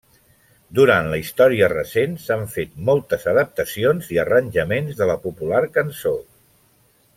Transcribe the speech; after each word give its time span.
Durant 0.77 1.09
la 1.11 1.19
història 1.23 1.67
recent 1.73 2.15
s'han 2.23 2.47
fet 2.55 2.73
moltes 2.89 3.29
adaptacions 3.35 4.09
i 4.17 4.19
arranjaments 4.25 4.99
de 5.03 5.11
la 5.13 5.21
popular 5.29 5.63
cançó. 5.79 6.19